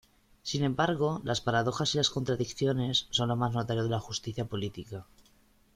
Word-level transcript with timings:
Sin 0.41 0.63
embargo, 0.63 1.21
las 1.23 1.41
paradojas 1.41 1.93
y 1.93 1.97
las 1.99 2.09
contradicciones 2.09 3.05
son 3.11 3.27
lo 3.27 3.35
más 3.35 3.53
notorio 3.53 3.87
de 3.87 3.99
"Justicia 3.99 4.45
política". 4.45 5.05